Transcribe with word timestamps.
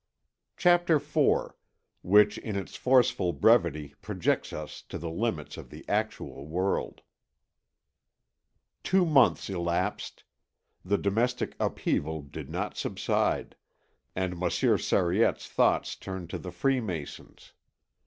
CHAPTER 0.57 0.95
IV 0.95 1.53
WHICH 2.01 2.39
IN 2.39 2.55
ITS 2.55 2.75
FORCEFUL 2.75 3.33
BREVITY 3.33 3.93
PROJECTS 4.01 4.51
US 4.51 4.81
TO 4.81 4.97
THE 4.97 5.11
LIMITS 5.11 5.57
OF 5.57 5.69
THE 5.69 5.85
ACTUAL 5.87 6.47
WORLD 6.47 7.03
Two 8.81 9.05
months 9.05 9.47
elapsed; 9.47 10.23
the 10.83 10.97
domestic 10.97 11.55
upheaval 11.59 12.23
did 12.23 12.49
not 12.49 12.75
subside, 12.75 13.55
and 14.15 14.39
Monsieur 14.39 14.75
Sariette's 14.79 15.47
thoughts 15.47 15.95
turned 15.95 16.31
to 16.31 16.39
the 16.39 16.51
Freemasons. 16.51 17.53